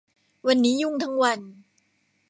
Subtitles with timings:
[0.47, 1.39] วันนี้ยุ่งทั้งวัน